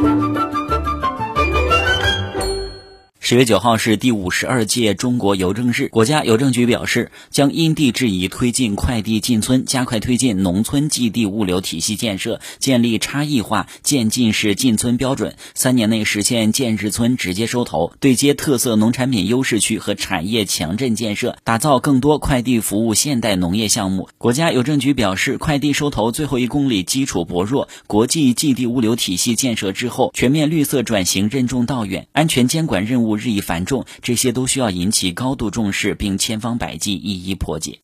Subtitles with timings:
[0.00, 0.47] Thank you.
[3.28, 24.08] 十月九号是第五十二届中国邮政日，国家邮政局表示，将因地制宜推进快递进村，加快推进农村寄递物流体系建设，建立差异化渐进式进村标准，三年内实现建制村直接收投，对接特色农产品优势区和产业强镇建设，打造更多快递服务现代农业项目。
[24.16, 33.17] 国家邮政局表示，快递收投最后一公里基础薄弱，国际寄递物流体系建设之后，全面绿色转型任重道远，安全监管任务。
[33.18, 37.76] 日益繁重，这些都需要引起高度重视，并千方百计一一破解。